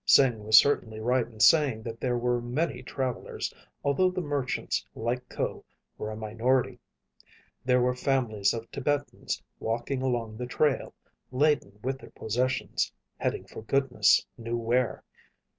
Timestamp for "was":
0.43-0.57